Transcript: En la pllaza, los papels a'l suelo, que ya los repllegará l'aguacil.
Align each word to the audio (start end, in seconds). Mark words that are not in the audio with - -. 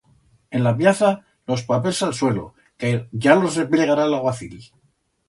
En 0.59 0.63
la 0.67 0.71
pllaza, 0.77 1.09
los 1.51 1.63
papels 1.67 1.99
a'l 2.07 2.15
suelo, 2.21 2.45
que 2.85 2.93
ya 3.27 3.37
los 3.43 3.59
repllegará 3.63 4.09
l'aguacil. 4.15 4.57